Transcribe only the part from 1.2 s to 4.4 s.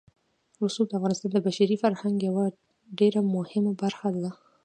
د بشري فرهنګ یوه ډېره مهمه برخه ده.